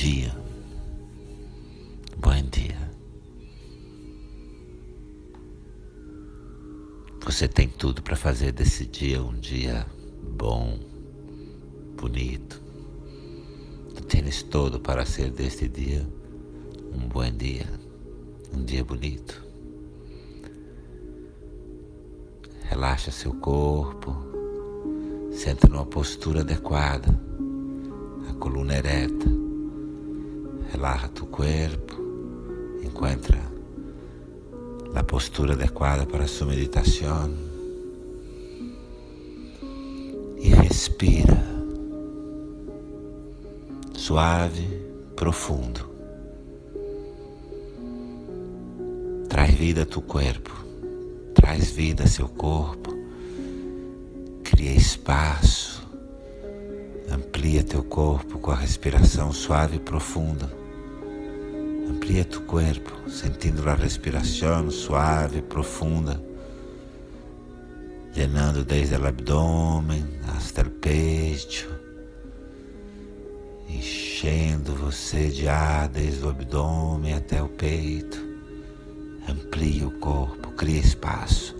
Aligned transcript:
dia. 0.00 0.34
Bom 2.16 2.42
dia. 2.50 2.90
Você 7.22 7.46
tem 7.46 7.68
tudo 7.68 8.02
para 8.02 8.16
fazer 8.16 8.50
desse 8.50 8.86
dia 8.86 9.22
um 9.22 9.34
dia 9.34 9.86
bom, 10.38 10.78
bonito. 11.98 12.62
Tens 14.08 14.42
todo 14.42 14.80
para 14.80 15.04
ser 15.04 15.30
deste 15.30 15.68
dia 15.68 16.08
um 16.94 17.06
bom 17.06 17.30
dia, 17.30 17.66
um 18.54 18.64
dia 18.64 18.82
bonito. 18.82 19.44
Relaxa 22.62 23.10
seu 23.10 23.34
corpo, 23.34 24.16
senta 25.30 25.68
numa 25.68 25.84
postura 25.84 26.40
adequada, 26.40 27.08
a 28.30 28.32
coluna 28.32 28.78
ereta. 28.78 29.49
Relaxa 30.72 31.08
tu 31.08 31.26
corpo, 31.26 31.96
encontra 32.82 33.40
a 34.94 35.02
postura 35.02 35.54
adequada 35.54 36.06
para 36.06 36.26
sua 36.28 36.46
meditação 36.46 37.32
e 40.38 40.48
respira 40.48 41.36
suave, 43.94 44.66
profundo. 45.14 45.88
Traz 49.28 49.54
vida 49.54 49.82
a 49.82 49.86
tu 49.86 50.00
corpo, 50.00 50.52
traz 51.34 51.70
vida 51.70 52.04
a 52.04 52.06
seu 52.06 52.28
corpo, 52.28 52.96
cria 54.42 54.72
espaço, 54.72 55.86
amplia 57.12 57.62
teu 57.62 57.82
corpo 57.82 58.38
com 58.38 58.50
a 58.50 58.56
respiração 58.56 59.32
suave 59.32 59.76
e 59.76 59.80
profunda. 59.80 60.59
Amplia 61.90 62.24
tu 62.24 62.40
corpo, 62.42 63.10
sentindo 63.10 63.68
a 63.68 63.74
respiração 63.74 64.70
suave 64.70 65.42
profunda, 65.42 66.22
llenando 68.14 68.64
desde 68.64 68.96
o 68.96 69.06
abdômen 69.06 70.06
hasta 70.28 70.62
o 70.62 70.70
peito 70.70 71.80
enchendo 74.20 74.74
você 74.74 75.28
de 75.28 75.48
ar 75.48 75.88
desde 75.88 76.24
o 76.24 76.28
abdômen 76.28 77.14
até 77.14 77.42
o 77.42 77.48
peito. 77.48 78.18
Amplia 79.28 79.86
o 79.86 79.92
corpo, 79.92 80.50
cria 80.52 80.80
espaço, 80.80 81.56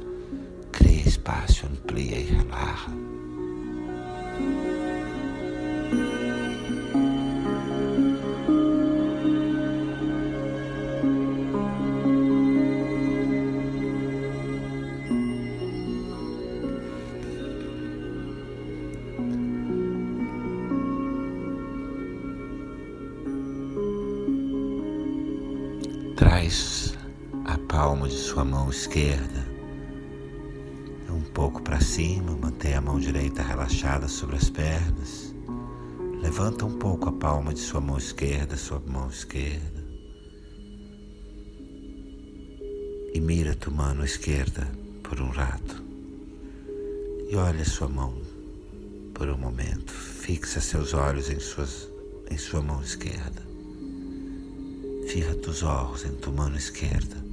cria 0.73 1.09
espaço, 1.09 1.67
amplia 1.67 2.19
e 2.19 2.25
relaxa. 2.25 2.91
Esquerda 28.71 29.61
um 31.13 31.23
pouco 31.23 31.61
para 31.63 31.81
cima, 31.81 32.37
mantenha 32.37 32.79
a 32.79 32.81
mão 32.81 32.99
direita 32.99 33.43
relaxada 33.43 34.09
sobre 34.09 34.37
as 34.37 34.49
pernas. 34.49 35.35
Levanta 36.23 36.65
um 36.65 36.79
pouco 36.79 37.09
a 37.09 37.13
palma 37.13 37.53
de 37.53 37.61
sua 37.61 37.81
mão 37.81 37.99
esquerda, 37.99 38.57
sua 38.57 38.81
mão 38.87 39.09
esquerda. 39.09 39.85
E 43.13 43.21
mira 43.21 43.55
tua 43.55 43.73
mão 43.73 44.05
esquerda 44.05 44.67
por 45.03 45.21
um 45.21 45.29
rato. 45.29 45.83
E 47.29 47.37
olha 47.37 47.65
sua 47.65 47.89
mão 47.89 48.15
por 49.15 49.29
um 49.29 49.39
momento. 49.39 49.93
Fixa 49.93 50.61
seus 50.61 50.95
olhos 50.95 51.29
em, 51.31 51.41
suas, 51.41 51.89
em 52.31 52.39
sua 52.39 52.63
mão 52.63 52.81
esquerda. 52.83 53.43
Fija 55.09 55.35
tus 55.35 55.63
olhos 55.63 56.05
em 56.05 56.15
tua 56.15 56.33
mão 56.33 56.55
esquerda. 56.55 57.30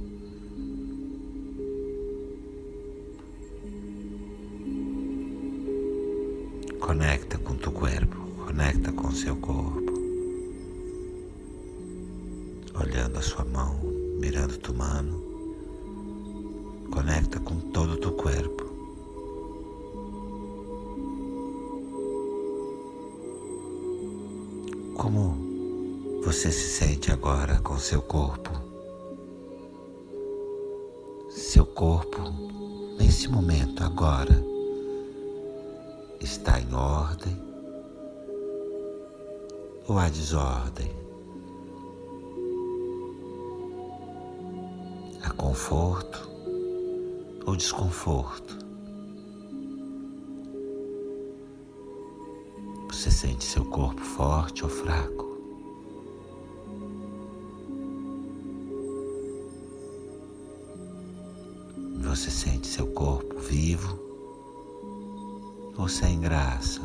Conecta 6.88 7.36
com 7.36 7.54
tu 7.54 7.70
corpo, 7.70 8.16
conecta 8.46 8.90
com 8.92 9.10
seu 9.10 9.36
corpo. 9.36 9.92
Olhando 12.80 13.18
a 13.18 13.20
sua 13.20 13.44
mão, 13.44 13.78
mirando 14.18 14.56
tu 14.56 14.72
mano. 14.72 15.22
Conecta 16.90 17.38
com 17.40 17.60
todo 17.72 17.98
tu 17.98 18.12
corpo. 18.12 18.64
Como 24.96 26.22
você 26.24 26.50
se 26.50 26.70
sente 26.70 27.12
agora 27.12 27.60
com 27.60 27.78
seu 27.78 28.00
corpo? 28.00 28.50
Seu 31.28 31.66
corpo, 31.66 32.22
nesse 32.98 33.28
momento, 33.28 33.84
agora, 33.84 34.47
está 36.20 36.60
em 36.60 36.74
ordem 36.74 37.36
ou 39.86 39.98
há 39.98 40.08
desordem? 40.08 40.90
Há 45.22 45.30
conforto 45.30 46.28
ou 47.46 47.56
desconforto? 47.56 48.58
Você 52.90 53.10
sente 53.10 53.44
seu 53.44 53.64
corpo 53.64 54.00
forte 54.00 54.64
ou 54.64 54.70
fraco? 54.70 55.28
Você 62.00 62.30
sente 62.30 62.66
seu 62.66 62.86
corpo 62.88 63.38
vivo 63.38 64.07
ou 65.78 65.88
sem 65.88 66.20
graça? 66.20 66.82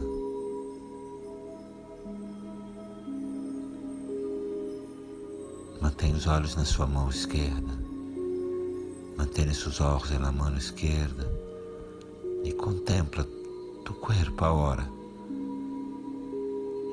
Mantenha 5.82 6.16
os 6.16 6.28
olhos 6.28 6.56
na 6.56 6.64
sua 6.64 6.88
mão 6.88 7.10
esquerda. 7.10 7.74
Mantenha 9.18 9.54
seus 9.54 9.82
olhos 9.82 10.12
na 10.12 10.32
mão 10.32 10.56
esquerda 10.56 11.30
e 12.46 12.54
contempla 12.54 13.28
tu 13.84 13.94
corpo 13.96 14.46
agora. 14.46 14.88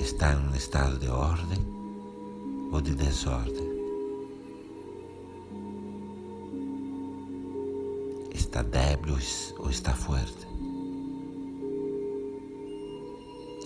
Está 0.01 0.33
em 0.33 0.49
um 0.49 0.57
estado 0.57 0.99
de 0.99 1.09
ordem 1.09 1.65
ou 2.73 2.81
de 2.81 2.95
desordem? 2.95 3.71
está 8.51 8.63
débil 8.63 9.17
ou 9.59 9.71
está 9.71 9.95
forte? 9.95 10.47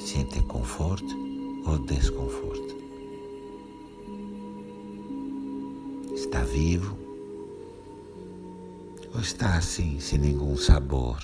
Sente 0.05 0.43
conforto 0.43 1.17
ou 1.65 1.79
desconforto? 1.79 2.77
Está 6.15 6.45
vivo 6.45 6.95
ou 9.15 9.21
está 9.23 9.57
assim, 9.57 9.99
sem 9.99 10.19
nenhum 10.19 10.59
sabor? 10.59 11.19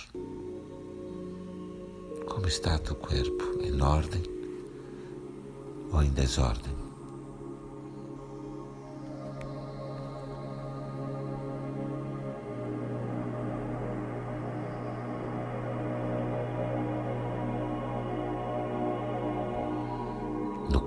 Como 2.27 2.49
está 2.49 2.79
tu 2.79 2.95
corpo? 2.95 3.63
Em 3.63 3.83
ordem 3.83 4.23
ou 5.93 6.03
em 6.03 6.09
desordem? 6.09 6.73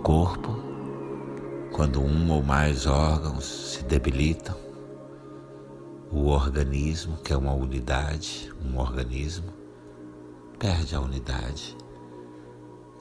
Corpo, 0.04 0.54
quando 1.72 2.02
um 2.02 2.30
ou 2.30 2.44
mais 2.44 2.86
órgãos 2.86 3.46
se 3.46 3.84
debilitam, 3.86 4.54
o 6.12 6.28
organismo, 6.28 7.16
que 7.18 7.32
é 7.32 7.38
uma 7.38 7.54
unidade, 7.54 8.54
um 8.62 8.78
organismo, 8.78 9.54
perde 10.60 10.94
a 10.94 11.00
unidade 11.00 11.78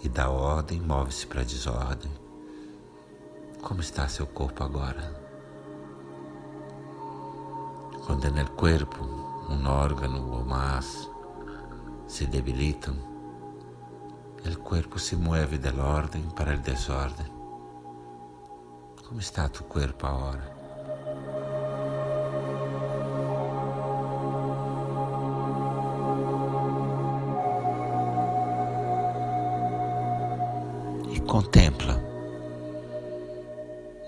e 0.05 0.09
da 0.09 0.31
ordem 0.31 0.81
move-se 0.81 1.27
para 1.27 1.41
a 1.41 1.45
desordem. 1.45 2.13
Como 3.61 3.81
está 3.81 4.07
seu 4.07 4.27
corpo 4.27 4.63
agora? 4.63 5.21
Quando 8.07 8.31
no 8.31 8.51
corpo 8.53 9.05
um 9.51 9.67
órgão 9.67 10.31
ou 10.31 10.45
mais 10.45 11.11
se 12.07 12.27
debilitam, 12.27 13.12
el 14.45 14.59
cuerpo 14.59 14.99
se 14.99 15.17
mueve 15.17 15.59
del 15.59 15.79
orden 15.79 16.31
para 16.33 16.53
el 16.53 16.63
desorden. 16.63 17.27
Como 19.07 19.21
está 19.21 19.49
tu 19.49 19.65
corpo 19.65 20.07
agora? 20.07 20.53
E 31.13 31.21
contempla. 31.21 32.03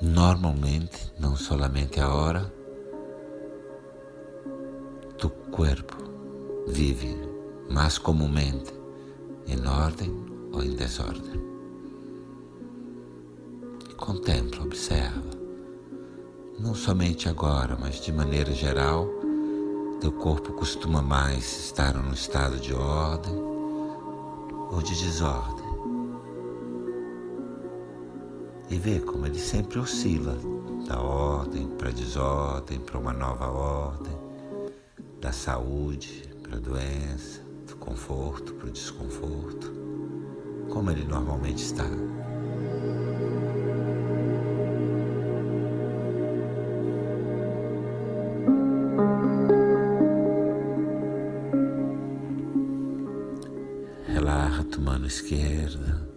Normalmente, 0.02 1.12
não 1.18 1.36
somente 1.36 2.00
agora, 2.00 2.52
tu 5.16 5.30
corpo 5.30 5.96
vive 6.66 7.16
mais 7.70 7.98
comumente 7.98 8.83
em 9.46 9.66
ordem 9.66 10.12
ou 10.52 10.62
em 10.62 10.74
desordem. 10.74 11.42
Contempla, 13.96 14.64
observa. 14.64 15.30
Não 16.58 16.74
somente 16.74 17.28
agora, 17.28 17.76
mas 17.78 18.00
de 18.00 18.12
maneira 18.12 18.52
geral, 18.52 19.08
teu 20.00 20.12
corpo 20.12 20.52
costuma 20.52 21.02
mais 21.02 21.66
estar 21.66 21.94
num 21.94 22.12
estado 22.12 22.58
de 22.58 22.74
ordem 22.74 23.34
ou 24.70 24.82
de 24.82 24.94
desordem. 24.94 25.64
E 28.70 28.76
vê 28.76 29.00
como 29.00 29.26
ele 29.26 29.38
sempre 29.38 29.78
oscila 29.78 30.36
da 30.86 31.00
ordem 31.00 31.68
para 31.68 31.90
desordem, 31.90 32.80
para 32.80 32.98
uma 32.98 33.12
nova 33.12 33.50
ordem, 33.50 34.12
da 35.20 35.32
saúde 35.32 36.28
para 36.42 36.56
a 36.56 36.60
doença, 36.60 37.40
do 37.40 37.43
conforto 37.84 38.54
para 38.54 38.68
o 38.68 38.70
desconforto, 38.70 39.72
como 40.70 40.90
ele 40.90 41.04
normalmente 41.04 41.62
está. 41.62 41.84
Relaxa 54.06 54.64
tu 54.64 54.80
mano 54.80 55.06
esquerda, 55.06 56.08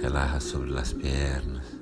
relaxa 0.00 0.40
sobre 0.40 0.78
as 0.78 0.92
pernas, 0.94 1.80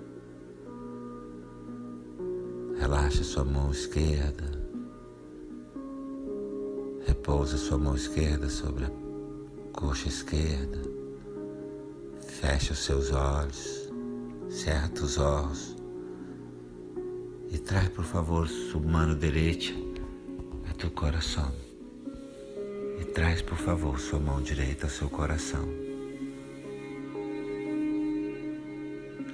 relaxa 2.78 3.22
sua 3.22 3.44
mão 3.44 3.70
esquerda, 3.70 4.61
repousa 7.12 7.58
sua 7.58 7.76
mão 7.76 7.94
esquerda 7.94 8.48
sobre 8.48 8.86
a 8.86 8.90
coxa 9.70 10.08
esquerda, 10.08 10.80
fecha 12.26 12.72
os 12.72 12.78
seus 12.78 13.12
olhos, 13.12 13.92
cerra 14.48 14.90
os 14.94 15.18
olhos 15.18 15.76
e 17.50 17.58
traz 17.58 17.90
por 17.90 18.04
favor 18.04 18.48
sua 18.48 18.80
mão 18.80 19.14
direita 19.14 19.74
a 20.70 20.74
teu 20.74 20.90
coração. 20.90 21.52
Traz, 23.12 23.42
por 23.42 23.58
favor, 23.58 24.00
sua 24.00 24.18
mão 24.18 24.40
direita 24.40 24.86
ao 24.86 24.90
seu 24.90 25.06
coração. 25.10 25.68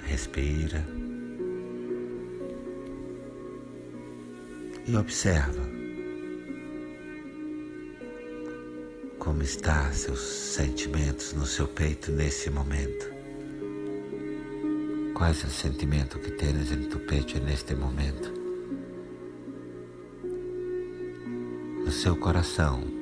Respira. 0.05 0.85
E 4.85 4.97
observa 4.97 5.78
como 9.19 9.43
está 9.43 9.91
seus 9.91 10.19
sentimentos 10.19 11.33
no 11.33 11.45
seu 11.45 11.67
peito 11.67 12.11
nesse 12.11 12.49
momento. 12.49 13.05
Qual 15.13 15.29
é 15.29 15.31
o 15.31 15.35
sentimento 15.35 16.17
que 16.19 16.31
tens 16.31 16.71
em 16.71 16.89
tu 16.89 16.99
peito 16.99 17.39
neste 17.39 17.75
momento? 17.75 18.33
No 21.85 21.91
seu 21.91 22.15
coração 22.15 22.99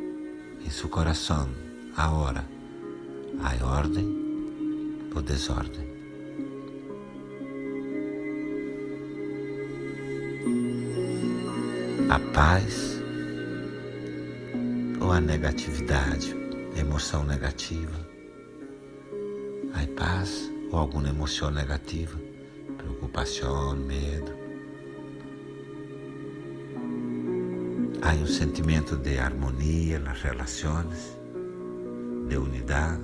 em 0.67 0.69
seu 0.69 0.89
coração, 0.89 1.49
agora, 1.95 2.45
há 3.41 3.65
ordem 3.65 4.05
ou 5.15 5.21
desordem. 5.21 5.87
A 12.09 12.19
paz 12.33 12.96
ou 15.07 15.13
a 15.13 15.21
negatividade, 15.21 16.35
emoção 16.75 17.23
negativa. 17.23 17.97
Há 19.73 19.87
paz 19.95 20.51
ou 20.69 20.77
alguma 20.77 21.07
emoção 21.07 21.49
negativa, 21.49 22.19
preocupação, 22.75 23.73
medo. 23.77 24.33
Há 28.01 28.15
um 28.15 28.27
sentimento 28.27 28.97
de 28.97 29.17
harmonia 29.17 29.97
nas 29.97 30.21
relações, 30.21 31.17
de 32.27 32.35
unidade. 32.35 33.01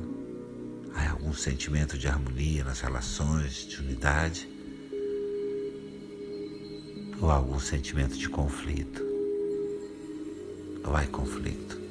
Há 0.93 1.09
algum 1.11 1.31
sentimento 1.31 1.97
de 1.97 2.09
harmonia 2.09 2.65
nas 2.65 2.81
relações, 2.81 3.65
de 3.65 3.79
unidade? 3.79 4.49
Ou 7.21 7.31
algum 7.31 7.59
sentimento 7.61 8.17
de 8.17 8.27
conflito? 8.27 9.01
Ou 10.83 10.97
há 10.97 11.07
conflito? 11.07 11.82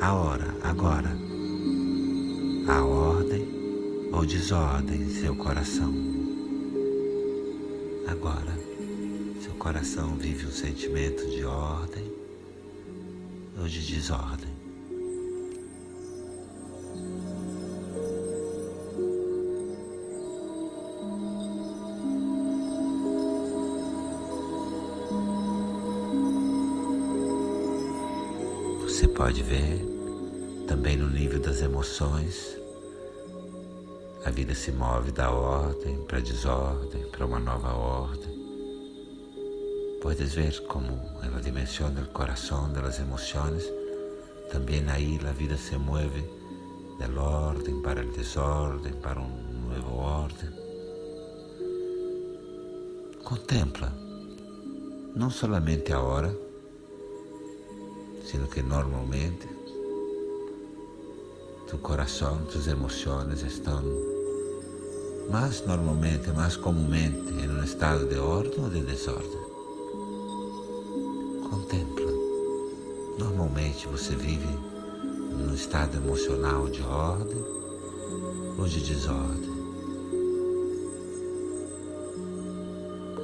A 0.00 0.12
hora, 0.14 0.54
agora, 0.62 1.16
a 2.68 2.84
ordem 2.84 3.46
ou 4.12 4.24
desordem 4.24 5.02
em 5.02 5.10
seu 5.10 5.34
coração. 5.36 5.92
Agora 8.08 8.56
coração 9.66 10.14
vive 10.14 10.46
um 10.46 10.52
sentimento 10.52 11.28
de 11.28 11.44
ordem 11.44 12.12
ou 13.58 13.66
de 13.66 13.84
desordem. 13.84 14.35
Você 28.96 29.08
pode 29.08 29.42
ver 29.42 29.84
também 30.66 30.96
no 30.96 31.06
nível 31.06 31.38
das 31.38 31.60
emoções. 31.60 32.56
A 34.24 34.30
vida 34.30 34.54
se 34.54 34.72
move 34.72 35.12
da 35.12 35.30
ordem 35.30 35.98
para 36.06 36.18
desordem, 36.18 37.04
para 37.10 37.26
uma 37.26 37.38
nova 37.38 37.74
ordem. 37.74 38.34
Puedes 40.00 40.34
ver 40.34 40.62
la 41.30 41.40
dimensión 41.42 41.94
del 41.94 42.08
corazón, 42.08 42.72
de 42.72 42.80
las 42.80 42.98
emociones, 42.98 43.70
también 44.50 44.88
ahí 44.88 45.18
la 45.18 45.32
vida 45.32 45.58
se 45.58 45.76
mueve 45.76 46.24
del 46.98 47.18
orden 47.18 47.82
para 47.82 48.00
el 48.00 48.10
desorden, 48.14 48.94
para 49.02 49.20
un 49.20 49.68
nuevo 49.68 49.94
orden. 49.98 50.54
Contempla, 53.22 53.92
não 55.14 55.28
solamente 55.28 55.92
agora, 55.92 56.45
sino 58.26 58.48
que 58.48 58.60
normalmente 58.60 59.48
tu 61.68 61.78
coração, 61.78 62.44
tus 62.46 62.66
emoções 62.66 63.42
estão 63.42 63.82
mais 65.30 65.64
normalmente, 65.66 66.30
mais 66.30 66.56
comumente 66.56 67.32
em 67.32 67.48
um 67.48 67.62
estado 67.62 68.06
de 68.06 68.18
ordem 68.18 68.62
ou 68.62 68.70
de 68.70 68.82
desordem. 68.82 69.46
Contempla. 71.50 72.12
Normalmente 73.18 73.86
você 73.88 74.14
vive 74.14 74.48
num 75.30 75.54
estado 75.54 75.96
emocional 75.96 76.68
de 76.68 76.82
ordem 76.82 77.44
ou 78.58 78.66
de 78.66 78.80
desordem. 78.80 79.56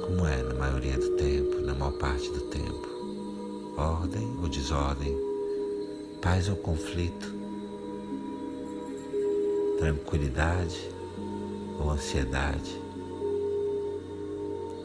Como 0.05 0.25
é 0.25 0.43
na 0.43 0.53
maioria 0.53 0.97
do 0.97 1.09
tempo, 1.15 1.61
na 1.61 1.73
maior 1.73 1.93
parte 1.93 2.29
do 2.31 2.41
tempo. 2.41 2.92
Ordem 3.77 4.37
ou 4.41 4.47
desordem, 4.47 5.17
paz 6.21 6.47
ou 6.47 6.55
conflito, 6.55 7.33
tranquilidade 9.79 10.89
ou 11.79 11.89
ansiedade, 11.89 12.79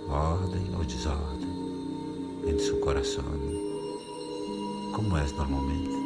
ordem 0.09 0.75
ou 0.75 0.85
desordem 0.85 1.49
em 2.47 2.59
seu 2.59 2.81
coração, 2.81 3.25
como 4.95 5.17
és 5.19 5.33
normalmente. 5.33 5.98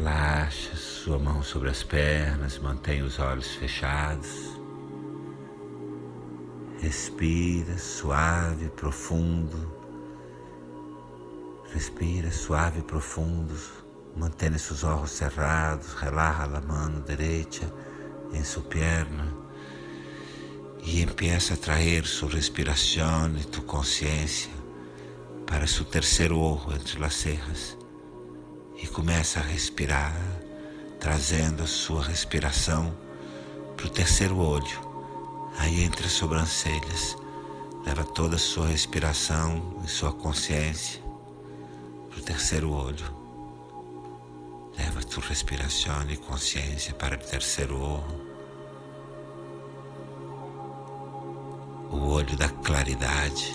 Relaxa 0.00 0.74
sua 0.76 1.18
mão 1.18 1.42
sobre 1.42 1.68
as 1.68 1.82
pernas, 1.82 2.58
mantenha 2.58 3.04
os 3.04 3.18
olhos 3.18 3.48
fechados. 3.56 4.58
Respira 6.80 7.76
suave, 7.76 8.70
profundo. 8.70 9.70
Respira 11.74 12.30
suave 12.30 12.80
profundo, 12.80 13.54
mantendo 14.16 14.58
seus 14.58 14.84
olhos 14.84 15.10
cerrados, 15.10 15.92
relaja 15.92 16.56
a 16.56 16.60
mão 16.62 17.02
direita 17.02 17.70
em 18.32 18.42
sua 18.42 18.62
perna 18.62 19.28
e 20.82 21.02
empieza 21.02 21.52
a 21.52 21.58
trazer 21.58 22.06
sua 22.06 22.30
respiração 22.30 23.36
e 23.36 23.44
tu 23.44 23.60
consciência 23.64 24.50
para 25.46 25.66
seu 25.66 25.84
terceiro 25.84 26.38
olho 26.38 26.72
entre 26.74 27.04
as 27.04 27.14
cejas 27.14 27.79
e 28.82 28.86
começa 28.86 29.40
a 29.40 29.42
respirar, 29.42 30.14
trazendo 30.98 31.62
a 31.62 31.66
sua 31.66 32.02
respiração 32.02 32.96
para 33.76 33.86
o 33.86 33.90
terceiro 33.90 34.38
olho, 34.38 34.80
aí 35.58 35.82
entre 35.82 36.06
as 36.06 36.12
sobrancelhas. 36.12 37.16
Leva 37.84 38.04
toda 38.04 38.36
a 38.36 38.38
sua 38.38 38.66
respiração 38.66 39.80
e 39.84 39.88
sua 39.88 40.12
consciência 40.12 41.00
para 42.10 42.18
o 42.18 42.22
terceiro 42.22 42.70
olho. 42.70 43.20
Leva 44.76 45.02
tua 45.02 45.24
respiração 45.24 46.10
e 46.10 46.16
consciência 46.16 46.94
para 46.94 47.14
o 47.16 47.18
terceiro 47.18 47.80
olho. 47.80 48.30
O 51.90 52.08
olho 52.10 52.36
da 52.36 52.48
claridade, 52.48 53.52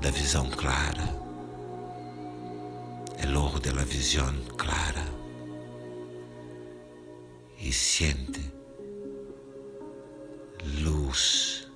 da 0.00 0.10
visão 0.10 0.48
clara. 0.50 1.27
O 3.58 3.60
olho 3.60 3.72
da 3.74 3.84
visão 3.84 4.32
clara. 4.56 5.04
E 7.58 7.72
sente 7.72 8.52
luz, 10.84 11.68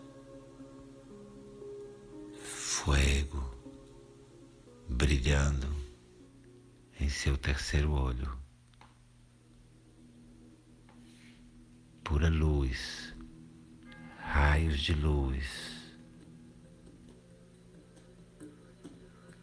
fogo 2.41 3.43
brilhando 4.91 5.67
em 7.01 7.09
seu 7.09 7.37
terceiro 7.37 7.91
olho. 7.91 8.31
Pura 12.05 12.29
luz, 12.29 13.13
raios 14.19 14.79
de 14.81 14.95
luz, 14.95 15.47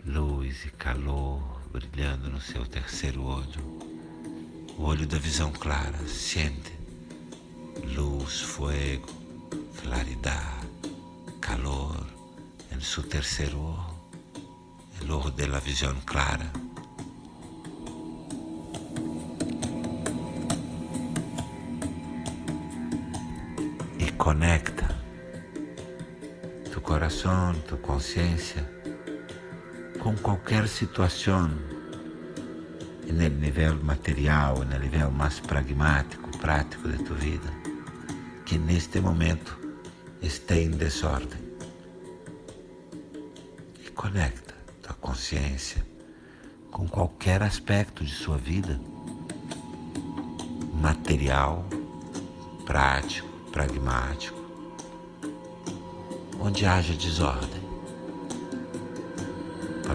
luz 0.05 0.63
e 0.63 0.71
calor 0.71 1.58
brilhando 1.71 2.29
no 2.29 2.41
seu 2.41 2.65
terceiro 2.65 3.23
olho, 3.23 3.79
o 4.77 4.83
olho 4.83 5.05
da 5.07 5.17
visão 5.17 5.51
clara. 5.51 5.97
Sente 6.07 6.73
luz, 7.95 8.41
fogo, 8.41 9.07
claridade, 9.81 10.67
calor 11.39 12.05
em 12.71 12.79
seu 12.81 13.03
terceiro 13.03 13.59
olho, 13.59 13.99
o 15.01 15.13
olho 15.13 15.31
da 15.31 15.59
visão 15.59 15.95
clara. 16.05 16.51
conecta 24.19 24.95
tu 26.71 26.81
coração, 26.81 27.55
tu 27.67 27.77
consciência 27.77 28.78
com 29.99 30.15
qualquer 30.15 30.67
situação 30.67 31.49
no 33.05 33.29
nível 33.29 33.75
material, 33.83 34.59
no 34.59 34.79
nível 34.79 35.11
mais 35.11 35.39
pragmático, 35.39 36.37
prático 36.37 36.87
de 36.87 37.03
tu 37.03 37.13
vida, 37.15 37.51
que 38.45 38.57
neste 38.57 39.01
momento 39.01 39.57
está 40.21 40.55
em 40.55 40.71
desordem. 40.71 41.39
E 43.85 43.89
conecta 43.91 44.55
tua 44.81 44.93
consciência 44.95 45.85
com 46.71 46.87
qualquer 46.87 47.43
aspecto 47.43 48.05
de 48.05 48.13
sua 48.13 48.37
vida, 48.37 48.79
material, 50.81 51.67
prático, 52.65 53.27
pragmático, 53.51 54.39
onde 56.39 56.65
haja 56.65 56.93
desordem. 56.93 57.68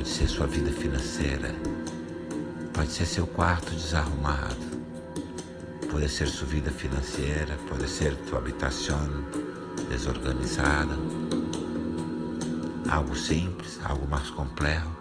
Pode 0.04 0.16
ser 0.16 0.28
sua 0.28 0.46
vida 0.46 0.70
financeira, 0.70 1.54
pode 2.74 2.92
ser 2.92 3.06
seu 3.06 3.26
quarto 3.26 3.74
desarrumado, 3.74 4.54
pode 5.90 6.10
ser 6.10 6.28
sua 6.28 6.46
vida 6.46 6.70
financeira, 6.70 7.58
pode 7.70 7.88
ser 7.88 8.14
tua 8.28 8.38
habitação 8.38 9.00
desorganizada, 9.88 10.94
algo 12.90 13.16
simples, 13.16 13.80
algo 13.82 14.06
mais 14.06 14.28
complexo. 14.28 14.92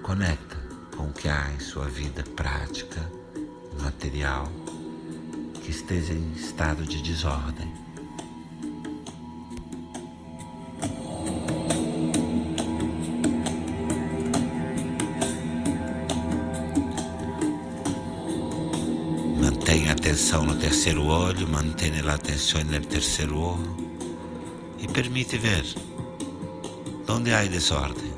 Conecta 0.00 0.56
com 0.96 1.08
o 1.08 1.12
que 1.12 1.28
há 1.28 1.50
em 1.52 1.58
sua 1.58 1.86
vida 1.86 2.22
prática, 2.36 3.00
material 3.82 4.46
que 5.54 5.72
esteja 5.72 6.12
em 6.12 6.32
estado 6.34 6.86
de 6.86 7.02
desordem. 7.02 7.79
Atenção 20.10 20.44
no 20.44 20.56
terceiro 20.56 21.06
olho, 21.06 21.46
mantenha 21.46 22.04
a 22.10 22.14
atenção 22.14 22.64
no 22.64 22.80
terceiro 22.80 23.38
olho 23.38 23.76
e 24.80 24.88
permite 24.88 25.38
ver 25.38 25.64
onde 27.08 27.32
há 27.32 27.44
desordem. 27.44 28.10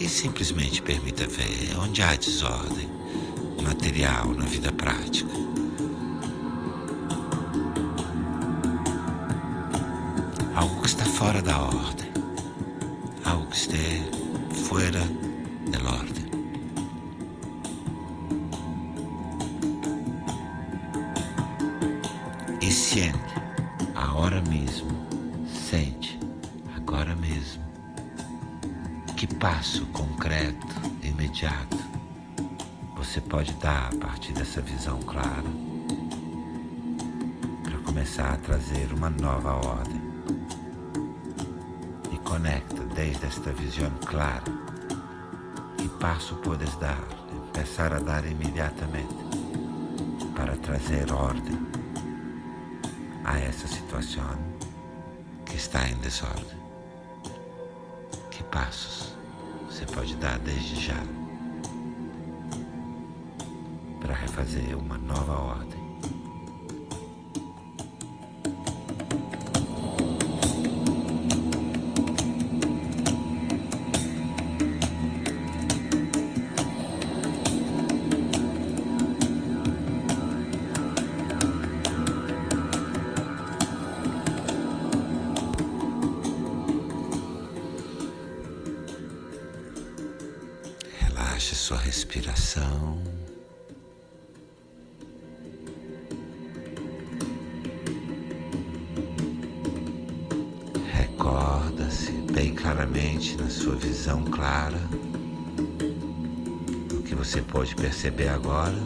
E 0.00 0.08
simplesmente 0.08 0.80
permita 0.80 1.26
ver 1.26 1.76
onde 1.78 2.00
há 2.00 2.16
desordem 2.16 2.88
material 3.62 4.32
na 4.32 4.46
vida 4.46 4.72
prática. 4.72 5.28
algo 10.54 10.80
que 10.80 10.88
está 10.88 11.04
fora 11.04 11.42
da 11.42 11.58
ordem, 11.60 12.10
algo 13.26 13.46
que 13.48 13.56
esteja 13.56 14.10
fora 14.66 15.06
da 15.70 15.90
ordem. 15.92 16.27
Passo 29.38 29.86
concreto, 29.86 30.66
imediato, 31.02 31.78
você 32.96 33.20
pode 33.20 33.52
dar 33.54 33.90
a 33.92 33.96
partir 33.96 34.32
dessa 34.32 34.60
visão 34.60 34.98
clara 35.02 35.48
para 37.62 37.78
começar 37.78 38.34
a 38.34 38.38
trazer 38.38 38.92
uma 38.92 39.10
nova 39.10 39.54
ordem 39.54 40.08
conecta 42.28 42.84
desde 42.94 43.26
esta 43.26 43.50
visão 43.52 43.90
clara. 44.06 44.44
Que 45.78 45.88
passo 45.98 46.36
podes 46.36 46.74
dar, 46.76 47.02
começar 47.52 47.92
a 47.92 47.98
dar 47.98 48.24
imediatamente 48.26 49.14
para 50.36 50.54
trazer 50.58 51.10
ordem 51.10 51.58
a 53.24 53.40
essa 53.40 53.66
situação 53.66 54.38
que 55.46 55.56
está 55.56 55.88
em 55.88 55.96
desordem? 55.96 56.58
Que 58.30 58.42
passos 58.44 59.07
você 59.78 59.86
pode 59.86 60.16
dar 60.16 60.40
desde 60.40 60.74
já 60.74 61.00
para 64.00 64.12
refazer 64.12 64.76
uma 64.76 64.98
nova 64.98 65.38
ordem? 65.40 65.77
Na 103.18 103.50
sua 103.50 103.74
visão 103.74 104.22
clara 104.22 104.78
o 106.92 107.02
que 107.02 107.16
você 107.16 107.42
pode 107.42 107.74
perceber 107.74 108.28
agora 108.28 108.78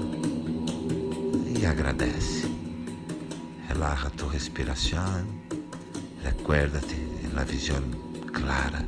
e 1.61 1.67
agradece. 1.67 2.51
Relaxa 3.69 4.09
tua 4.09 4.33
respiração, 4.33 5.27
Recuérdate 6.25 6.97
en 7.25 7.37
la 7.37 7.45
visión 7.45 7.85
clara 8.33 8.83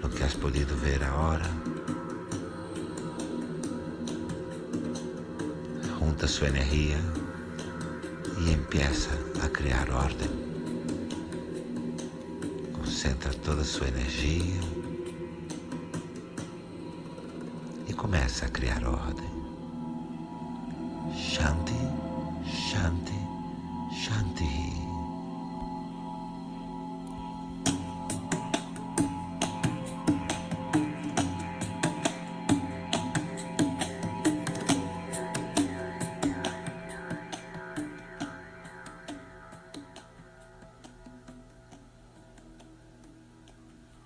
lo 0.00 0.08
que 0.10 0.22
has 0.22 0.36
podido 0.36 0.76
ver 0.76 1.02
ahora. 1.02 1.50
Junta 5.98 6.28
su 6.28 6.46
energía 6.46 7.00
y 8.46 8.52
empieza 8.52 9.10
a 9.42 9.48
crear 9.48 9.90
orden. 9.90 10.45
Concentra 13.06 13.32
toda 13.34 13.62
su 13.62 13.84
energía 13.84 14.60
e 17.86 17.94
começa 17.94 18.46
a 18.46 18.48
criar 18.48 18.84
ordem. 18.84 19.30
Shanti, 21.14 21.78
Shanti, 22.44 23.14
Shanti. 23.92 24.85